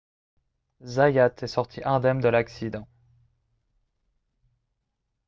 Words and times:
zayat 0.81 1.43
est 1.43 1.47
sorti 1.47 1.81
indemne 1.85 2.21
de 2.21 2.27
l'accident 2.27 2.87